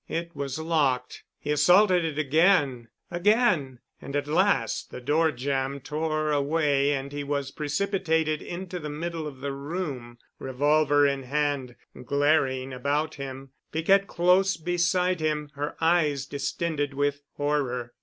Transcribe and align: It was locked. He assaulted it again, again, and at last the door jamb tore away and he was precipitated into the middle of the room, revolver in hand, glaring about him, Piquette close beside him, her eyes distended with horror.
It 0.09 0.35
was 0.35 0.57
locked. 0.57 1.21
He 1.37 1.51
assaulted 1.51 2.03
it 2.03 2.17
again, 2.17 2.87
again, 3.11 3.81
and 4.01 4.15
at 4.15 4.25
last 4.25 4.89
the 4.89 4.99
door 4.99 5.31
jamb 5.31 5.79
tore 5.79 6.31
away 6.31 6.91
and 6.91 7.11
he 7.11 7.23
was 7.23 7.51
precipitated 7.51 8.41
into 8.41 8.79
the 8.79 8.89
middle 8.89 9.27
of 9.27 9.41
the 9.41 9.51
room, 9.51 10.17
revolver 10.39 11.05
in 11.05 11.21
hand, 11.21 11.75
glaring 12.03 12.73
about 12.73 13.13
him, 13.21 13.51
Piquette 13.71 14.07
close 14.07 14.57
beside 14.57 15.19
him, 15.19 15.51
her 15.53 15.75
eyes 15.79 16.25
distended 16.25 16.95
with 16.95 17.21
horror. 17.37 17.93